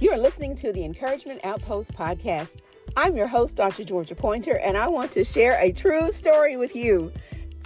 [0.00, 2.62] You are listening to the Encouragement Outpost podcast.
[2.96, 3.84] I'm your host, Dr.
[3.84, 7.12] Georgia Pointer, and I want to share a true story with you.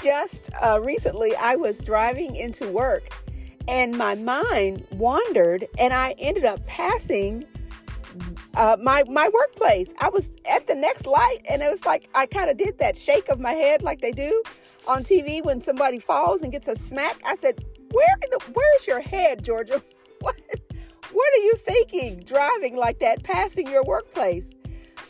[0.02, 3.08] Just uh, recently, I was driving into work
[3.68, 7.44] and my mind wandered, and I ended up passing
[8.56, 9.94] uh, my my workplace.
[10.00, 12.98] I was at the next light, and it was like I kind of did that
[12.98, 14.42] shake of my head, like they do
[14.88, 17.22] on TV when somebody falls and gets a smack.
[17.24, 19.80] I said, "Where the where is your head, Georgia?
[20.20, 20.36] What
[21.14, 24.50] what are you thinking driving like that, passing your workplace?"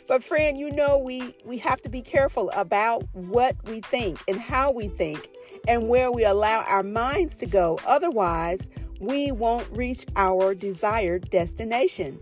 [0.07, 4.39] But friend, you know we we have to be careful about what we think and
[4.39, 5.29] how we think
[5.67, 7.79] and where we allow our minds to go.
[7.87, 8.69] Otherwise,
[8.99, 12.19] we won't reach our desired destination.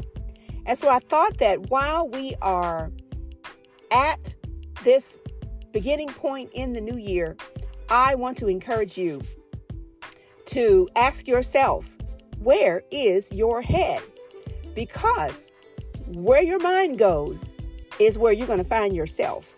[0.65, 2.91] And so I thought that while we are
[3.91, 4.33] at
[4.83, 5.19] this
[5.73, 7.35] beginning point in the new year,
[7.89, 9.21] I want to encourage you
[10.45, 11.95] to ask yourself,
[12.43, 14.01] where is your head?
[14.75, 15.51] Because
[16.09, 17.55] where your mind goes
[17.99, 19.55] is where you're going to find yourself.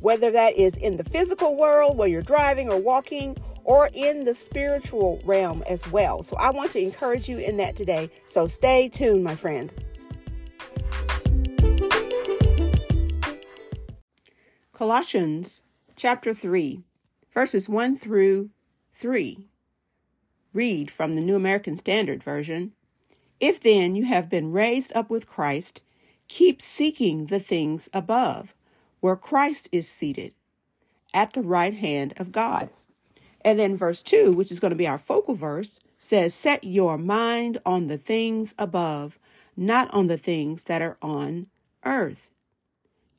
[0.00, 4.32] Whether that is in the physical world where you're driving or walking, or in the
[4.32, 6.22] spiritual realm as well.
[6.22, 8.10] So I want to encourage you in that today.
[8.24, 9.70] So stay tuned, my friend.
[14.72, 15.60] Colossians
[15.96, 16.82] chapter 3,
[17.34, 18.48] verses 1 through
[18.94, 19.48] 3.
[20.52, 22.72] Read from the New American Standard Version.
[23.40, 25.80] If then you have been raised up with Christ,
[26.26, 28.54] keep seeking the things above,
[29.00, 30.32] where Christ is seated
[31.14, 32.70] at the right hand of God.
[33.42, 36.98] And then verse 2, which is going to be our focal verse, says, Set your
[36.98, 39.18] mind on the things above,
[39.56, 41.46] not on the things that are on
[41.84, 42.30] earth.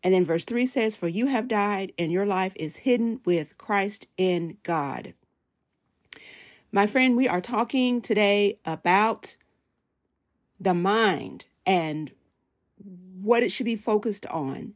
[0.04, 3.58] And then verse 3 says, For you have died, and your life is hidden with
[3.58, 5.14] Christ in God.
[6.72, 9.36] My friend, we are talking today about
[10.60, 12.12] the mind and
[13.22, 14.76] what it should be focused on.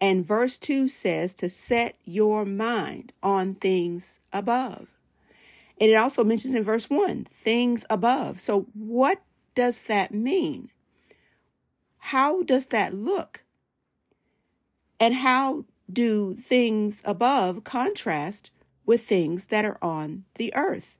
[0.00, 4.88] And verse 2 says to set your mind on things above.
[5.78, 8.40] And it also mentions in verse 1 things above.
[8.40, 9.20] So, what
[9.54, 10.70] does that mean?
[11.98, 13.44] How does that look?
[14.98, 18.50] And how do things above contrast
[18.86, 20.97] with things that are on the earth?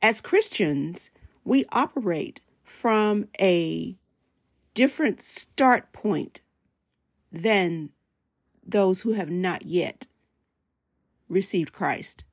[0.00, 1.10] As Christians,
[1.44, 3.96] we operate from a
[4.74, 6.40] different start point
[7.32, 7.90] than
[8.64, 10.06] those who have not yet
[11.28, 12.24] received Christ.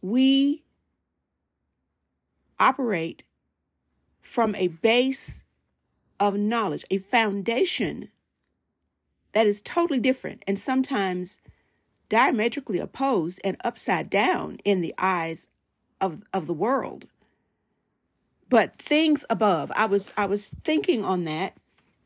[0.00, 0.64] We
[2.58, 3.22] operate
[4.20, 5.44] from a base
[6.18, 8.08] of knowledge, a foundation
[9.32, 11.40] that is totally different and sometimes
[12.08, 15.48] diametrically opposed and upside down in the eyes
[16.02, 17.06] of, of the world.
[18.50, 21.56] But things above, I was I was thinking on that,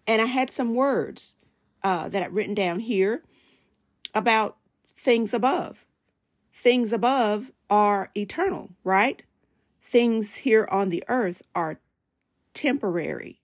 [0.06, 1.36] and I had some words
[1.84, 3.24] uh, that I've written down here
[4.14, 4.56] about
[4.86, 5.86] things above.
[6.54, 9.24] Things above are eternal, right?
[9.82, 11.80] Things here on the earth are
[12.54, 13.40] temporary.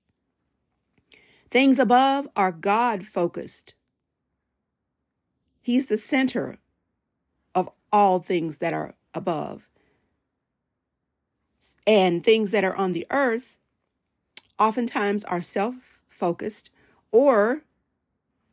[1.51, 3.75] Things above are God focused.
[5.63, 6.59] He's the center
[7.55, 9.69] of all things that are above.
[11.87, 13.59] And things that are on the earth
[14.59, 16.71] oftentimes are self focused
[17.11, 17.63] or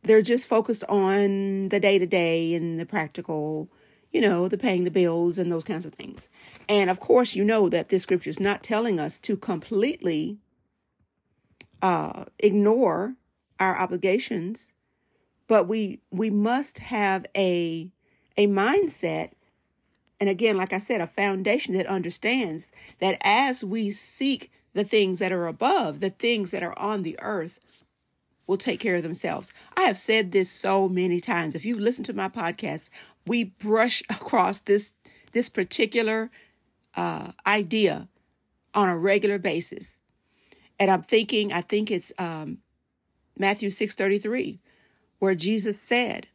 [0.03, 3.69] they're just focused on the day to day and the practical,
[4.11, 6.29] you know, the paying the bills and those kinds of things.
[6.67, 10.37] And of course, you know that this scripture is not telling us to completely
[11.81, 13.15] uh, ignore
[13.59, 14.71] our obligations,
[15.47, 17.89] but we we must have a
[18.37, 19.31] a mindset,
[20.19, 22.65] and again, like I said, a foundation that understands
[22.99, 27.17] that as we seek the things that are above, the things that are on the
[27.21, 27.59] earth
[28.45, 29.53] will take care of themselves.
[29.77, 31.55] I have said this so many times.
[31.55, 32.89] If you listen to my podcast,
[33.25, 34.93] we brush across this
[35.31, 36.31] this particular
[36.95, 38.07] uh, idea
[38.73, 39.99] on a regular basis.
[40.79, 42.57] And I'm thinking, I think it's um,
[43.37, 44.59] Matthew 6:33,
[45.19, 46.27] where Jesus said,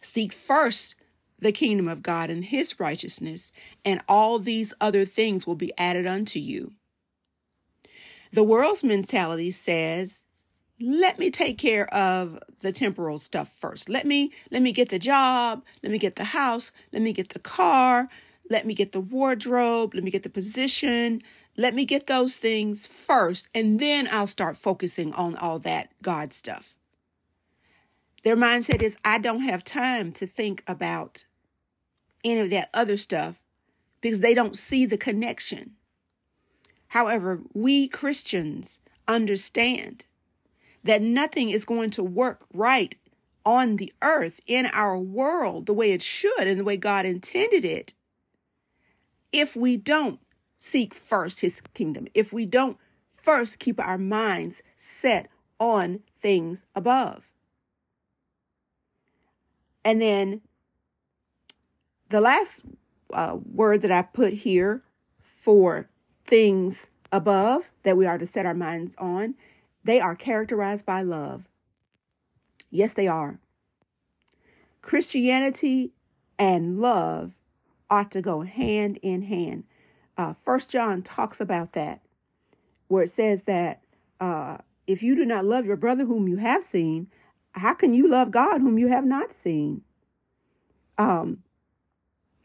[0.00, 0.94] "Seek first
[1.38, 3.52] the kingdom of God and his righteousness,
[3.84, 6.72] and all these other things will be added unto you."
[8.32, 10.16] The world's mentality says,
[10.80, 13.88] let me take care of the temporal stuff first.
[13.88, 17.30] Let me let me get the job, let me get the house, let me get
[17.30, 18.08] the car,
[18.48, 21.22] let me get the wardrobe, let me get the position,
[21.56, 26.32] let me get those things first, and then I'll start focusing on all that God
[26.32, 26.74] stuff.
[28.24, 31.24] Their mindset is I don't have time to think about
[32.24, 33.36] any of that other stuff
[34.00, 35.72] because they don't see the connection.
[36.88, 40.04] However, we Christians understand
[40.84, 42.94] that nothing is going to work right
[43.44, 47.64] on the earth in our world the way it should and the way God intended
[47.64, 47.94] it
[49.32, 50.20] if we don't
[50.56, 52.76] seek first his kingdom, if we don't
[53.16, 54.56] first keep our minds
[55.00, 55.28] set
[55.60, 57.27] on things above.
[59.88, 60.42] And then
[62.10, 62.52] the last
[63.10, 64.82] uh, word that I put here
[65.42, 65.88] for
[66.26, 66.76] things
[67.10, 69.34] above that we are to set our minds on,
[69.84, 71.44] they are characterized by love.
[72.70, 73.38] Yes, they are.
[74.82, 75.92] Christianity
[76.38, 77.32] and love
[77.88, 79.64] ought to go hand in hand.
[80.18, 82.02] Uh, First John talks about that,
[82.88, 83.80] where it says that
[84.20, 87.06] uh, if you do not love your brother whom you have seen,
[87.58, 89.82] how can you love God whom you have not seen?
[90.96, 91.38] Um,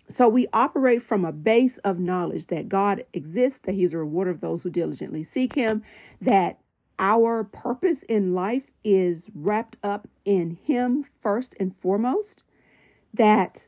[0.10, 4.31] so we operate from a base of knowledge that God exists, that He's a rewarder
[4.31, 5.83] of those who diligently seek Him,
[6.21, 6.60] that
[7.00, 12.44] our purpose in life is wrapped up in Him first and foremost,
[13.13, 13.66] that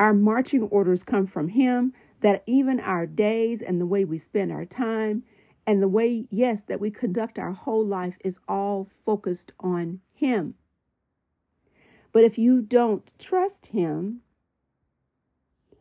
[0.00, 1.92] our marching orders come from Him,
[2.22, 5.22] that even our days and the way we spend our time
[5.66, 10.54] and the way, yes, that we conduct our whole life is all focused on Him.
[12.12, 14.20] But if you don't trust Him,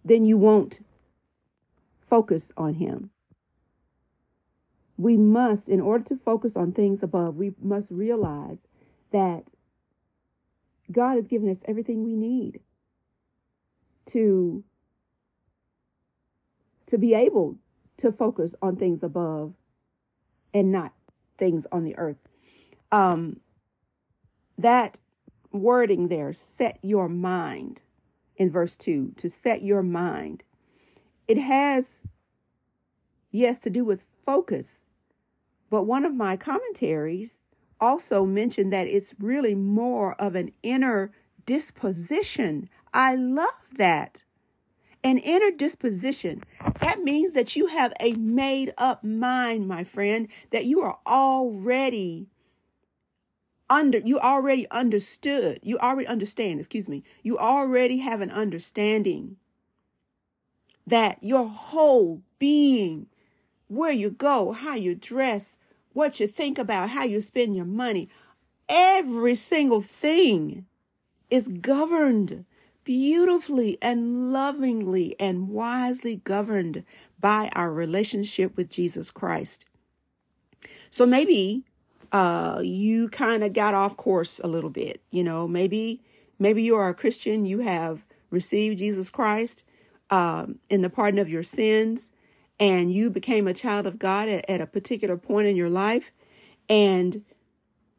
[0.04, 0.80] then you won't
[2.10, 3.12] focus on Him.
[4.98, 8.58] We must, in order to focus on things above, we must realize
[9.12, 9.44] that
[10.92, 12.60] God has given us everything we need
[14.08, 14.64] to
[16.88, 17.56] to be able
[17.98, 19.54] to focus on things above
[20.54, 20.92] and not
[21.38, 22.18] things on the earth.
[22.92, 23.40] Um,
[24.62, 24.98] that
[25.52, 27.82] wording there, set your mind
[28.38, 30.44] in verse 2, to set your mind.
[31.28, 31.86] It has,
[33.32, 34.66] yes, to do with focus,
[35.70, 37.32] but one of my commentaries
[37.80, 41.12] also mentioned that it's really more of an inner
[41.46, 42.70] disposition.
[42.94, 44.24] I love that.
[45.04, 46.44] An inner disposition.
[46.82, 52.28] That means that you have a made up mind, my friend, that you are already
[53.72, 55.60] under you already understood.
[55.64, 57.04] You already understand, excuse me.
[57.24, 59.38] You already have an understanding
[60.86, 63.08] that your whole being,
[63.68, 65.58] where you go, how you dress,
[65.94, 68.10] what you think about, how you spend your money,
[68.68, 70.66] every single thing
[71.30, 72.44] is governed
[72.84, 76.84] beautifully and lovingly and wisely governed
[77.20, 79.66] by our relationship with Jesus Christ.
[80.90, 81.64] So maybe
[82.12, 85.02] uh, you kind of got off course a little bit.
[85.12, 86.02] You know, maybe
[86.40, 89.64] maybe you are a Christian, you have received Jesus Christ
[90.10, 92.12] um, in the pardon of your sins,
[92.60, 96.12] and you became a child of God at, at a particular point in your life,
[96.70, 97.24] and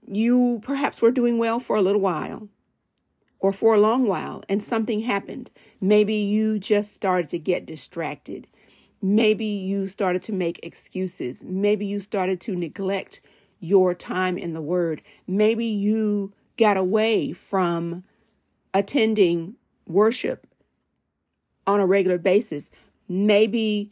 [0.06, 2.48] you perhaps were doing well for a little while
[3.38, 5.50] or for a long while and something happened.
[5.80, 8.46] Maybe you just started to get distracted.
[9.02, 11.44] Maybe you started to make excuses.
[11.44, 13.20] Maybe you started to neglect
[13.62, 15.00] your time in the Word.
[15.26, 18.04] Maybe you got away from
[18.74, 19.54] attending
[19.86, 20.46] worship
[21.66, 22.70] on a regular basis.
[23.08, 23.90] Maybe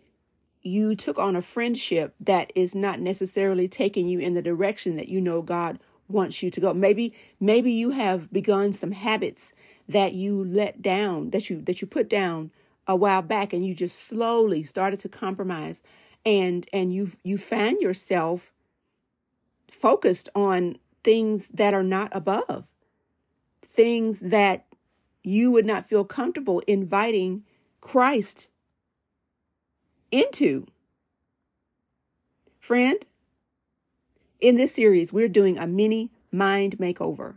[0.63, 5.09] you took on a friendship that is not necessarily taking you in the direction that
[5.09, 6.75] you know God wants you to go.
[6.75, 9.53] Maybe maybe you have begun some habits
[9.89, 12.51] that you let down, that you that you put down
[12.87, 15.83] a while back and you just slowly started to compromise
[16.27, 18.53] and and you you find yourself
[19.71, 22.65] focused on things that are not above.
[23.73, 24.67] Things that
[25.23, 27.45] you would not feel comfortable inviting
[27.81, 28.49] Christ
[30.11, 30.67] into.
[32.59, 33.05] Friend,
[34.41, 37.37] in this series, we're doing a mini mind makeover.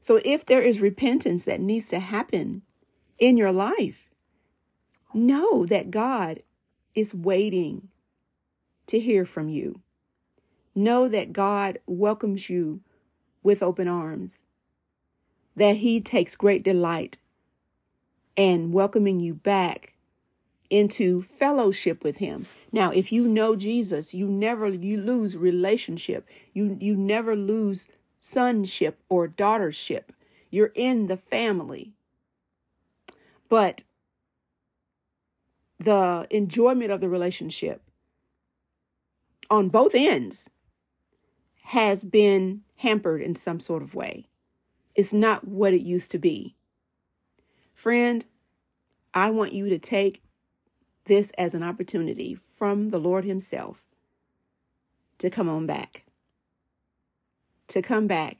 [0.00, 2.62] So if there is repentance that needs to happen
[3.18, 4.10] in your life,
[5.12, 6.42] know that God
[6.94, 7.88] is waiting
[8.86, 9.80] to hear from you.
[10.76, 12.82] Know that God welcomes you
[13.42, 14.38] with open arms,
[15.56, 17.18] that He takes great delight
[18.36, 19.94] in welcoming you back
[20.70, 22.46] into fellowship with him.
[22.72, 26.28] Now, if you know Jesus, you never you lose relationship.
[26.52, 30.04] You you never lose sonship or daughtership.
[30.50, 31.92] You're in the family.
[33.48, 33.84] But
[35.78, 37.82] the enjoyment of the relationship
[39.50, 40.50] on both ends
[41.66, 44.28] has been hampered in some sort of way.
[44.94, 46.54] It's not what it used to be.
[47.74, 48.24] Friend,
[49.12, 50.22] I want you to take
[51.06, 53.82] this as an opportunity from the Lord Himself
[55.18, 56.04] to come on back.
[57.68, 58.36] To come back.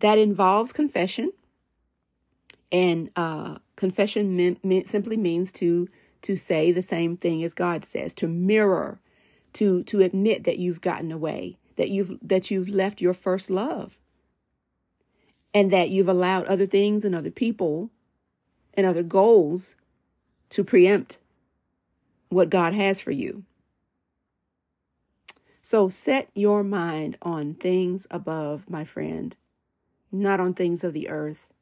[0.00, 1.32] That involves confession.
[2.72, 4.56] And uh, confession
[4.86, 5.88] simply means to
[6.22, 9.00] to say the same thing as God says, to mirror,
[9.52, 13.96] to to admit that you've gotten away, that you've that you've left your first love,
[15.54, 17.90] and that you've allowed other things and other people
[18.74, 19.74] and other goals
[20.50, 21.18] to preempt
[22.28, 23.44] what God has for you.
[25.62, 29.36] So set your mind on things above, my friend,
[30.10, 31.52] not on things of the earth.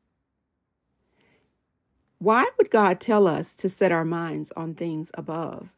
[2.18, 5.68] Why would God tell us to set our minds on things above?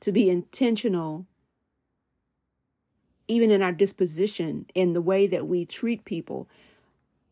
[0.00, 1.26] To be intentional,
[3.30, 6.48] even in our disposition, in the way that we treat people,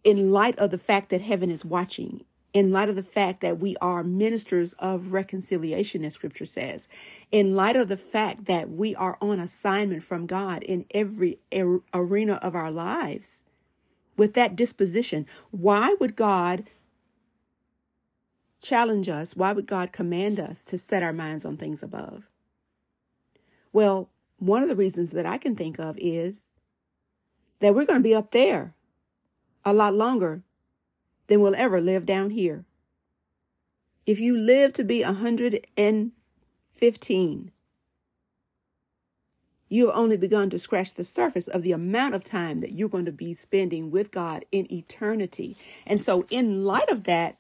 [0.04, 2.24] in light of the fact that heaven is watching,
[2.54, 6.88] in light of the fact that we are ministers of reconciliation, as scripture says,
[7.32, 11.38] in light of the fact that we are on assignment from God in every
[11.92, 13.44] arena of our lives,
[14.16, 16.70] with that disposition, why would God
[18.60, 19.36] challenge us?
[19.36, 22.28] Why would God command us to set our minds on things above?
[23.72, 26.48] Well, one of the reasons that I can think of is
[27.60, 28.74] that we're going to be up there
[29.64, 30.42] a lot longer
[31.26, 32.64] than we'll ever live down here.
[34.06, 37.52] If you live to be 115,
[39.70, 42.88] you have only begun to scratch the surface of the amount of time that you're
[42.88, 45.58] going to be spending with God in eternity.
[45.86, 47.36] And so, in light of that,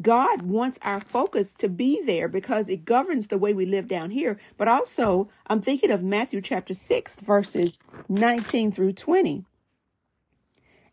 [0.00, 4.10] God wants our focus to be there because it governs the way we live down
[4.10, 4.38] here.
[4.56, 9.44] But also, I'm thinking of Matthew chapter 6, verses 19 through 20.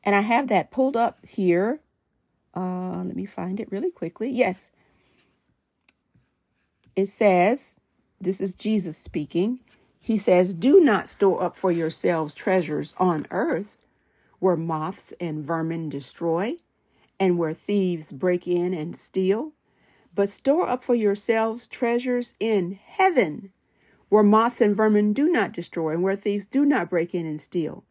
[0.03, 1.79] And I have that pulled up here.
[2.55, 4.29] Uh, let me find it really quickly.
[4.29, 4.71] Yes.
[6.95, 7.77] It says,
[8.19, 9.59] this is Jesus speaking.
[10.01, 13.77] He says, Do not store up for yourselves treasures on earth
[14.39, 16.55] where moths and vermin destroy
[17.19, 19.53] and where thieves break in and steal,
[20.13, 23.51] but store up for yourselves treasures in heaven,
[24.09, 27.41] where moths and vermin do not destroy, and where thieves do not break in and
[27.41, 27.83] steal.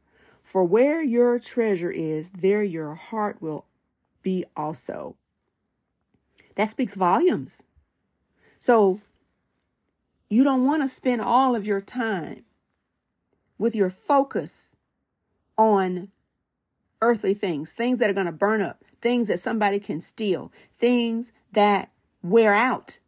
[0.42, 3.66] For where your treasure is, there your heart will
[4.23, 5.16] be also.
[6.54, 7.62] That speaks volumes.
[8.59, 9.00] So,
[10.28, 12.45] you don't want to spend all of your time
[13.59, 14.76] with your focus
[15.56, 16.09] on
[17.00, 21.30] earthly things, things that are going to burn up, things that somebody can steal, things
[21.52, 21.92] that
[22.25, 22.98] wear out.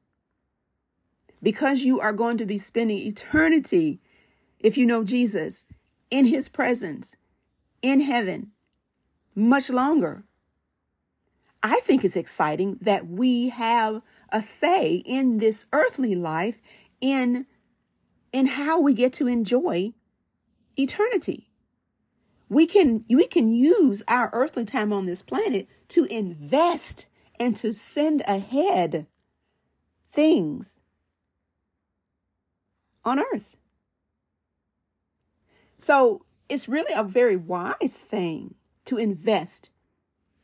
[1.42, 3.98] Because you are going to be spending eternity,
[4.60, 5.66] if you know Jesus,
[6.08, 7.16] in his presence,
[7.82, 8.52] in heaven,
[9.34, 10.22] much longer.
[11.64, 16.60] I think it's exciting that we have a say in this earthly life
[17.00, 17.44] in
[18.30, 19.94] in how we get to enjoy
[20.76, 21.50] eternity.
[22.48, 27.06] We can we can use our earthly time on this planet to invest
[27.38, 29.06] and to send ahead
[30.12, 30.80] things
[33.04, 33.56] on earth.
[35.78, 38.54] So it's really a very wise thing
[38.84, 39.70] to invest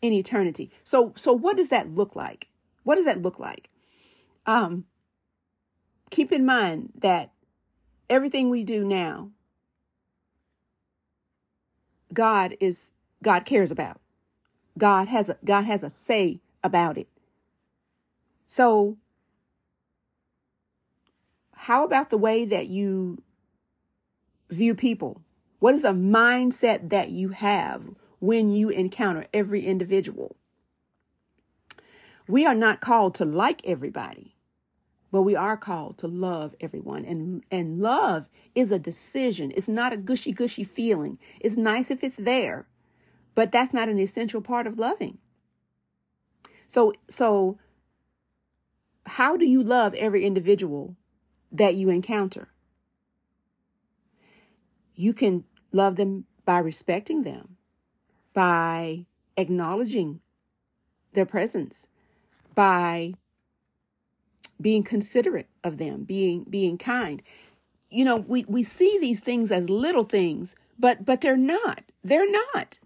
[0.00, 0.70] in eternity.
[0.82, 2.48] So so what does that look like?
[2.82, 3.70] What does that look like?
[4.46, 4.84] Um
[6.10, 7.32] keep in mind that
[8.08, 9.30] everything we do now
[12.12, 14.00] God is God cares about.
[14.76, 17.08] God has a God has a say about it.
[18.46, 18.98] So
[21.52, 23.22] how about the way that you
[24.50, 25.22] view people?
[25.58, 30.36] What is a mindset that you have when you encounter every individual?
[32.28, 34.36] We are not called to like everybody,
[35.10, 37.04] but we are called to love everyone.
[37.04, 39.52] And, and love is a decision.
[39.54, 41.18] It's not a gushy gushy feeling.
[41.40, 42.66] It's nice if it's there,
[43.34, 45.18] but that's not an essential part of loving.
[46.66, 47.58] So, so
[49.06, 50.96] how do you love every individual
[51.52, 52.48] that you encounter?
[54.94, 57.56] You can love them by respecting them,
[58.32, 60.20] by acknowledging
[61.12, 61.86] their presence,
[62.54, 63.14] by
[64.60, 67.22] being considerate of them, being being kind.
[67.90, 71.82] You know, we, we see these things as little things, but but they're not.
[72.02, 72.78] They're not.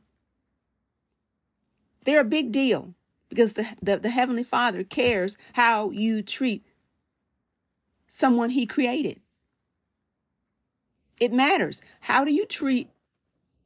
[2.08, 2.94] They're a big deal
[3.28, 6.64] because the, the, the Heavenly Father cares how you treat
[8.06, 9.20] someone He created.
[11.20, 11.82] It matters.
[12.00, 12.88] How do you treat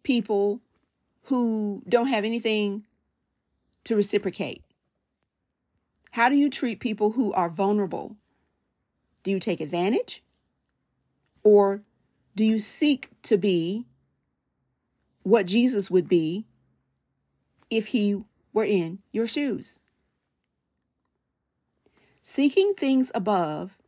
[0.02, 0.61] people
[1.26, 2.84] who don't have anything
[3.84, 4.64] to reciprocate?
[6.11, 8.16] How do you treat people who are vulnerable,
[9.22, 10.20] Do you take advantage?
[11.44, 11.82] Or
[12.34, 13.87] do you seek to be
[15.22, 16.44] what Jesus would be
[17.70, 19.78] if he were in your shoes?
[22.21, 23.78] Seeking things above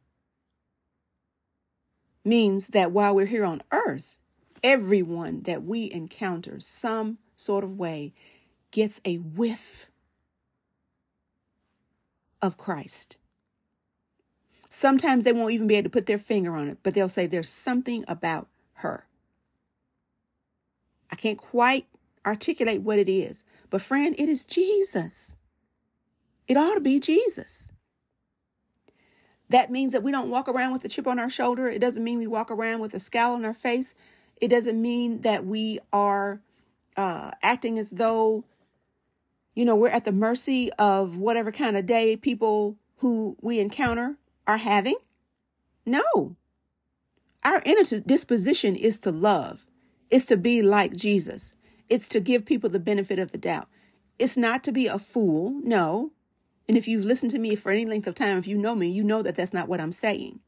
[2.25, 4.17] means that while we're here on earth,
[4.63, 8.13] everyone that we encounter some sort of way
[8.71, 9.87] gets a whiff
[12.43, 13.19] of Christ.
[14.69, 17.27] Sometimes they won't even be able to put their finger on it, but they'll say
[17.27, 19.07] there's something about her.
[21.13, 21.87] I can't quite
[22.27, 23.45] articulate what it is,
[23.75, 25.35] but friend, it is Jesus.
[26.47, 27.73] It ought to be Jesus.
[29.49, 31.67] That means that we don't walk around with a chip on our shoulder.
[31.67, 33.97] It doesn't mean we walk around with a scowl on our face.
[34.41, 36.41] It doesn't mean that we are
[36.97, 38.45] uh, acting as though,
[39.57, 44.19] you know, we're at the mercy of whatever kind of day people who we encounter
[44.47, 44.99] are having?
[45.85, 46.37] No.
[47.43, 49.67] Our inner disposition is to love,
[50.13, 51.55] is to be like Jesus,
[51.89, 53.69] it's to give people the benefit of the doubt.
[54.19, 56.13] It's not to be a fool, no.
[56.69, 58.89] And if you've listened to me for any length of time, if you know me,
[58.89, 60.41] you know that that's not what I'm saying.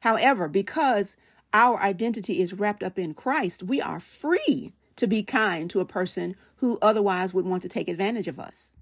[0.00, 1.16] However, because
[1.52, 5.86] our identity is wrapped up in Christ, we are free to be kind to a
[5.86, 8.76] person who otherwise would want to take advantage of us.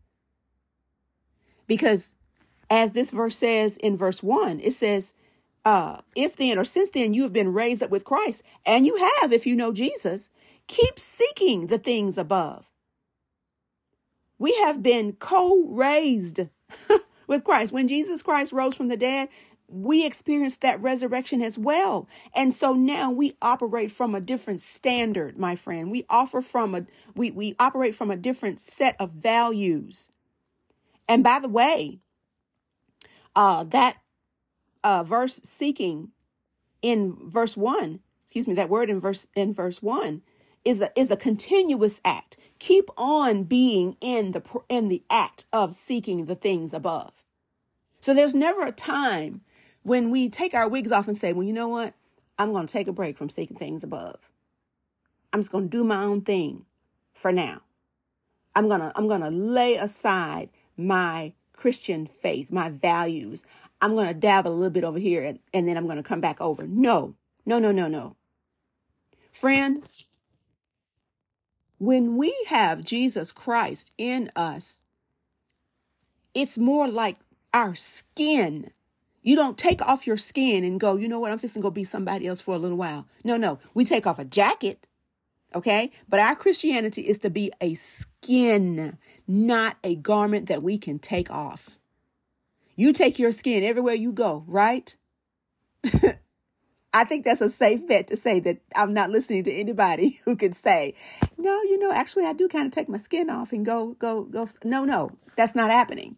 [1.67, 2.15] Because
[2.71, 5.15] as this verse says in verse 1, it says,
[5.65, 8.97] uh, if then or since then you have been raised up with Christ, and you
[9.21, 10.31] have if you know Jesus,
[10.67, 12.69] keep seeking the things above.
[14.39, 16.41] We have been co raised
[17.27, 17.73] with Christ.
[17.73, 19.29] When Jesus Christ rose from the dead,
[19.69, 22.09] we experienced that resurrection as well.
[22.35, 25.91] And so now we operate from a different standard, my friend.
[25.91, 30.11] We offer from a we we operate from a different set of values.
[31.09, 32.01] And by the way,
[33.35, 33.99] uh, that
[34.85, 36.11] uh, verse seeking
[36.83, 40.23] in verse one, excuse me, that word in verse in verse one
[40.65, 42.37] is a is a continuous act.
[42.59, 47.25] Keep on being in the in the act of seeking the things above.
[48.01, 49.43] So there's never a time
[49.83, 51.95] when we take our wigs off and say, "Well, you know what?
[52.39, 54.31] I'm going to take a break from seeking things above.
[55.33, 56.67] I'm just going to do my own thing
[57.15, 57.63] for now.
[58.55, 63.45] I'm going to I'm going to lay aside my Christian faith, my values.
[63.81, 66.03] I'm going to dabble a little bit over here and, and then I'm going to
[66.03, 66.67] come back over.
[66.67, 67.15] No,
[67.47, 68.17] no, no, no, no.
[69.33, 69.83] Friend,
[71.83, 74.85] when we have Jesus Christ in us,
[76.33, 77.17] it's more like
[77.53, 78.71] our skin.
[79.21, 81.73] You don't take off your skin and go, you know what, I'm just to go
[81.73, 83.09] be somebody else for a little while.
[83.25, 83.59] No, no.
[83.75, 84.87] We take off a jacket,
[85.57, 85.91] okay?
[86.09, 91.33] But our Christianity is to be a skin not a garment that we can take
[91.33, 91.81] off.
[92.77, 94.97] You take your skin everywhere you go, right?
[96.95, 100.37] I think that's a safe bet to say that I'm not listening to anybody who
[100.37, 100.95] can say,
[101.39, 104.25] no, you know, actually, I do kind of take my skin off and go, go,
[104.25, 104.49] go.
[104.65, 106.17] No, no, that's not happening.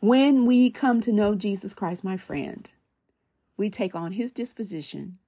[0.00, 2.70] When we come to know Jesus Christ, my friend,
[3.56, 5.18] we take on his disposition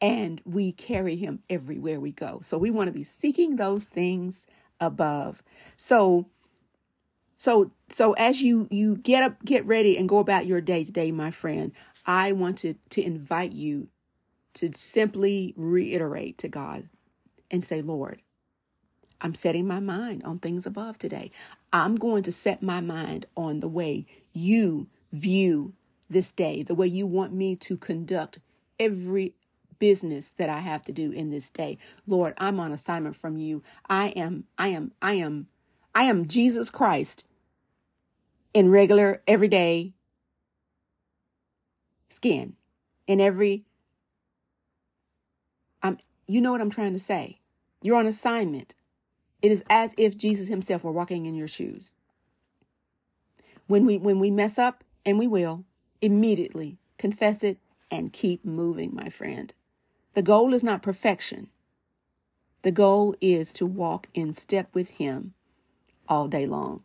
[0.00, 2.40] and we carry him everywhere we go.
[2.42, 4.46] So we want to be seeking those things
[4.80, 5.42] above.
[5.76, 6.26] So
[7.36, 11.12] so so as you you get up get ready and go about your day today
[11.12, 11.72] my friend,
[12.06, 13.88] I wanted to invite you
[14.54, 16.84] to simply reiterate to God
[17.50, 18.22] and say, Lord,
[19.20, 21.30] I'm setting my mind on things above today.
[21.72, 25.74] I'm going to set my mind on the way you view
[26.10, 28.40] this day, the way you want me to conduct
[28.78, 29.34] every
[29.78, 31.78] business that I have to do in this day.
[32.06, 33.62] Lord, I'm on assignment from you.
[33.88, 35.46] I am, I am, I am,
[35.94, 37.26] I am Jesus Christ
[38.52, 39.94] in regular, everyday
[42.12, 42.56] skin,
[43.06, 43.64] in every,
[45.82, 47.40] I'm, you know what I'm trying to say.
[47.82, 48.74] You're on assignment.
[49.40, 51.92] It is as if Jesus himself were walking in your shoes.
[53.66, 55.64] When we, when we mess up, and we will,
[56.00, 57.58] immediately confess it
[57.90, 59.52] and keep moving, my friend.
[60.14, 61.48] The goal is not perfection.
[62.62, 65.34] The goal is to walk in step with Him
[66.08, 66.82] all day long.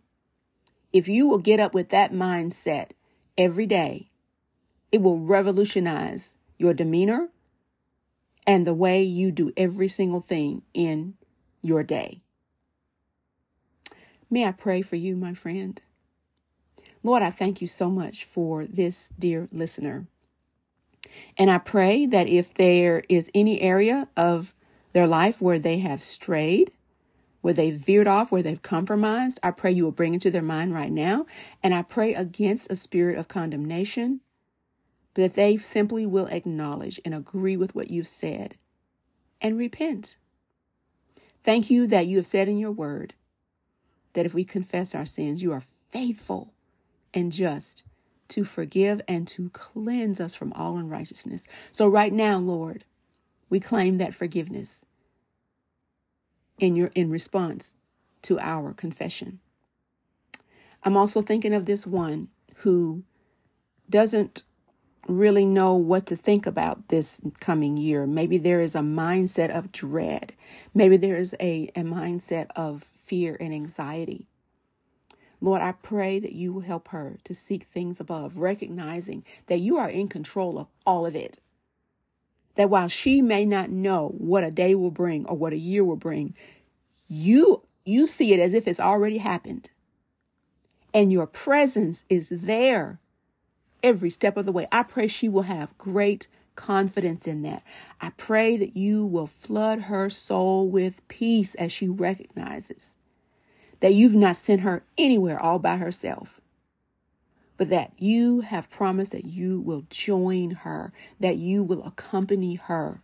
[0.92, 2.92] If you will get up with that mindset
[3.38, 4.10] every day,
[4.91, 7.30] it will revolutionize your demeanor
[8.45, 11.15] and the way you do every single thing in
[11.62, 12.21] your day.
[14.30, 15.82] May I pray for you, my friend?
[17.04, 20.08] Lord, I thank you so much for this dear listener.
[21.38, 24.54] And I pray that if there is any area of
[24.93, 26.71] their life where they have strayed,
[27.41, 29.39] where they've veered off, where they've compromised.
[29.41, 31.26] I pray you will bring it to their mind right now.
[31.63, 34.21] And I pray against a spirit of condemnation,
[35.17, 38.56] that they simply will acknowledge and agree with what you've said
[39.41, 40.15] and repent.
[41.41, 43.15] Thank you that you have said in your word
[44.13, 46.53] that if we confess our sins, you are faithful
[47.15, 47.84] and just
[48.27, 51.47] to forgive and to cleanse us from all unrighteousness.
[51.71, 52.86] So right now, Lord,
[53.49, 54.86] we claim that forgiveness
[56.60, 57.75] in your in response
[58.23, 59.39] to our confession.
[60.84, 62.27] I'm also thinking of this one
[62.58, 63.03] who
[63.89, 64.43] doesn't
[65.08, 68.08] really know what to think about this coming year.
[68.08, 70.34] Maybe there is a mindset of dread.
[70.74, 74.28] Maybe there is a, a mindset of fear and anxiety.
[75.39, 79.78] Lord, I pray that you will help her to seek things above, recognizing that you
[79.78, 81.39] are in control of all of it.
[82.56, 85.84] That while she may not know what a day will bring or what a year
[85.84, 86.34] will bring,
[87.08, 89.70] you you see it as if it's already happened.
[90.93, 93.00] And your presence is there
[93.84, 94.68] every step of the way.
[94.72, 97.63] I pray she will have great confidence in that.
[98.02, 102.98] I pray that you will flood her soul with peace as she recognizes
[103.80, 106.42] that you've not sent her anywhere all by herself,
[107.58, 113.02] but that you have promised that you will join her, that you will accompany her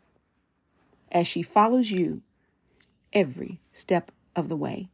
[1.11, 2.21] as she follows you
[3.13, 4.89] every step of the way.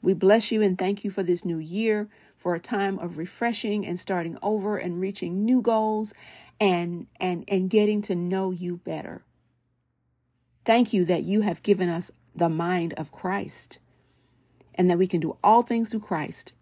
[0.00, 3.84] We bless you and thank you for this new year, for a time of refreshing
[3.86, 6.14] and starting over and reaching new goals
[6.60, 9.22] and and and getting to know you better.
[10.64, 13.78] Thank you that you have given us the mind of Christ
[14.74, 16.52] and that we can do all things through Christ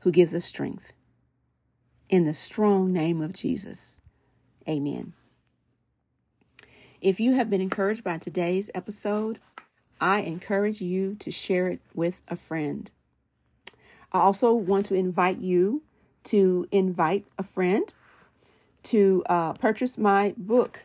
[0.00, 0.92] who gives us strength.
[2.08, 4.00] In the strong name of Jesus.
[4.68, 5.12] Amen.
[7.00, 9.38] If you have been encouraged by today's episode,
[10.00, 12.90] I encourage you to share it with a friend.
[14.12, 15.82] I also want to invite you
[16.24, 17.92] to invite a friend
[18.84, 20.84] to uh, purchase my book.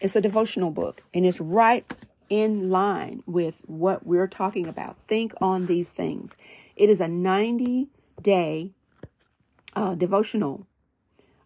[0.00, 1.84] It's a devotional book, and it's right
[2.28, 4.96] in line with what we're talking about.
[5.06, 6.36] Think on these things.
[6.76, 7.88] It is a 90
[8.20, 8.70] day
[9.74, 10.66] uh, devotional.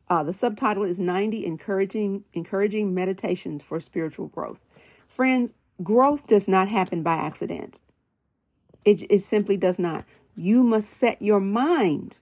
[0.08, 4.62] Uh, the subtitle is 90 encouraging encouraging meditations for spiritual growth.
[5.08, 7.80] Friends, growth does not happen by accident.
[8.84, 10.04] It, it simply does not.
[10.36, 12.18] You must set your mind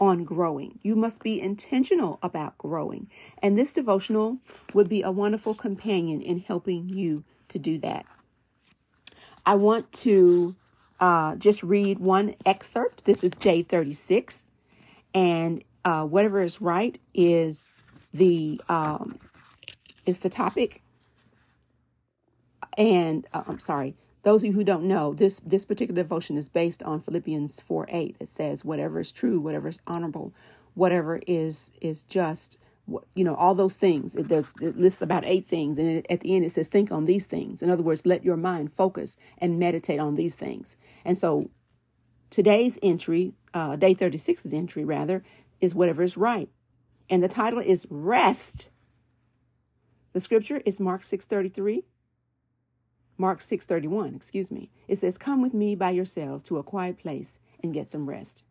[0.00, 0.78] on growing.
[0.82, 3.08] You must be intentional about growing.
[3.40, 4.38] And this devotional
[4.74, 8.04] would be a wonderful companion in helping you to do that.
[9.46, 10.56] I want to
[11.00, 13.04] uh, just read one excerpt.
[13.04, 14.48] This is day 36.
[15.14, 17.70] And uh, whatever is right is
[18.12, 19.18] the um,
[20.06, 20.82] is the topic.
[22.76, 26.48] And uh, I'm sorry, those of you who don't know, this this particular devotion is
[26.48, 28.16] based on Philippians 4 8.
[28.20, 30.32] It says, whatever is true, whatever is honorable,
[30.74, 32.56] whatever is is just,
[33.14, 34.14] you know, all those things.
[34.14, 36.92] It does it lists about eight things, and it, at the end it says, think
[36.92, 37.62] on these things.
[37.62, 40.76] In other words, let your mind focus and meditate on these things.
[41.04, 41.50] And so,
[42.30, 45.24] today's entry, uh, day 36's entry rather,
[45.60, 46.48] is whatever is right,
[47.10, 48.70] and the title is rest.
[50.12, 51.84] The scripture is Mark six thirty three.
[53.18, 54.70] Mark 6:31, excuse me.
[54.88, 58.44] It says, "Come with me by yourselves to a quiet place and get some rest."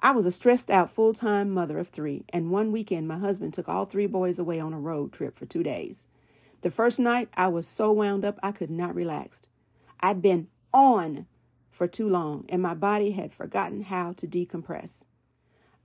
[0.00, 3.68] I was a stressed out full-time mother of 3, and one weekend my husband took
[3.68, 6.06] all three boys away on a road trip for 2 days.
[6.60, 9.42] The first night I was so wound up I could not relax.
[10.00, 11.26] I'd been on
[11.68, 15.04] for too long and my body had forgotten how to decompress.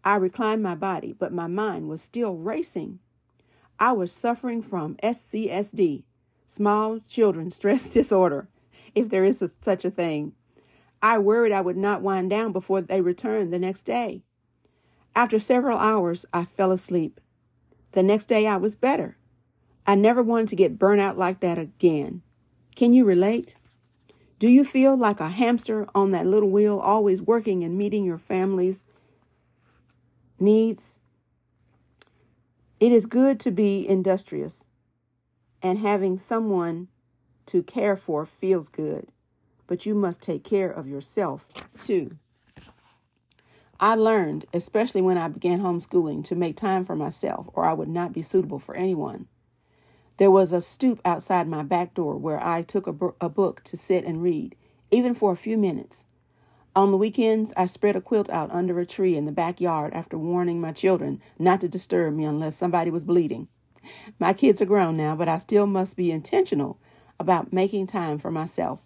[0.03, 2.99] I reclined my body, but my mind was still racing.
[3.79, 6.03] I was suffering from SCSD,
[6.45, 8.47] small children stress disorder,
[8.95, 10.34] if there is a, such a thing.
[11.01, 14.23] I worried I would not wind down before they returned the next day.
[15.15, 17.19] After several hours, I fell asleep.
[17.91, 19.17] The next day, I was better.
[19.86, 22.21] I never wanted to get burnt out like that again.
[22.75, 23.56] Can you relate?
[24.39, 28.17] Do you feel like a hamster on that little wheel, always working and meeting your
[28.17, 28.86] family's
[30.39, 30.99] needs?
[32.79, 34.67] It is good to be industrious,
[35.63, 36.89] and having someone
[37.47, 39.08] to care for feels good,
[39.65, 41.47] but you must take care of yourself
[41.80, 42.17] too.
[43.80, 47.89] I learned, especially when I began homeschooling, to make time for myself, or I would
[47.89, 49.28] not be suitable for anyone.
[50.17, 53.76] There was a stoop outside my back door where I took a, a book to
[53.76, 54.56] sit and read,
[54.91, 56.06] even for a few minutes.
[56.76, 60.17] On the weekends, I spread a quilt out under a tree in the backyard after
[60.17, 63.47] warning my children not to disturb me unless somebody was bleeding.
[64.19, 66.80] My kids are grown now, but I still must be intentional
[67.19, 68.86] about making time for myself.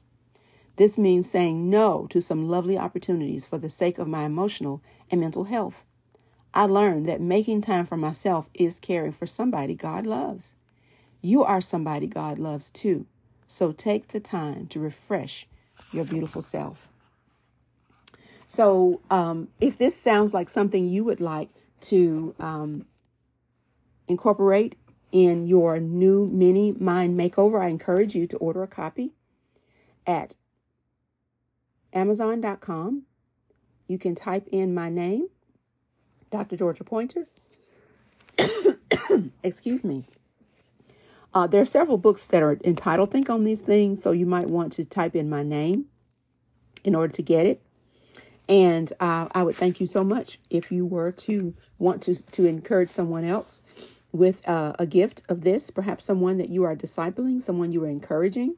[0.78, 5.20] This means saying no to some lovely opportunities for the sake of my emotional and
[5.20, 5.84] mental health.
[6.54, 10.56] I learned that making time for myself is caring for somebody God loves.
[11.22, 13.06] You are somebody God loves too.
[13.48, 15.48] So take the time to refresh
[15.92, 16.90] your beautiful self.
[18.48, 21.50] So, um, if this sounds like something you would like
[21.82, 22.86] to um,
[24.08, 24.76] incorporate
[25.12, 29.14] in your new mini mind makeover, I encourage you to order a copy
[30.06, 30.36] at
[31.94, 33.04] Amazon.com.
[33.88, 35.28] You can type in my name,
[36.30, 36.58] Dr.
[36.58, 37.26] Georgia Pointer.
[39.44, 40.04] Excuse me.
[41.34, 44.50] Uh, there are several books that are entitled Think on These Things, so you might
[44.50, 45.86] want to type in my name
[46.84, 47.62] in order to get it.
[48.50, 52.46] And uh, I would thank you so much if you were to want to, to
[52.46, 53.62] encourage someone else
[54.18, 57.90] with uh, a gift of this, perhaps someone that you are discipling, someone you are
[57.90, 58.56] encouraging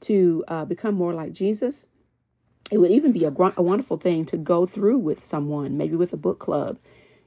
[0.00, 1.86] to uh, become more like Jesus.
[2.70, 6.12] It would even be a, a, wonderful thing to go through with someone, maybe with
[6.12, 6.78] a book club.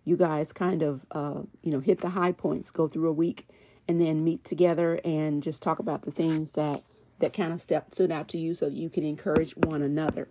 [0.05, 3.47] You guys kind of, uh, you know, hit the high points, go through a week,
[3.87, 6.81] and then meet together and just talk about the things that
[7.19, 10.27] that kind of step stood out to you, so that you can encourage one another.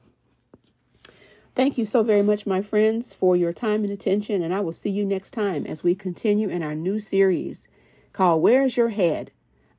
[1.61, 4.73] Thank you so very much, my friends, for your time and attention, and I will
[4.73, 7.69] see you next time as we continue in our new series
[8.15, 9.31] called Where's Your Head?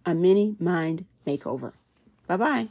[0.05, 1.73] A Mini Mind Makeover.
[2.27, 2.67] Bye bye.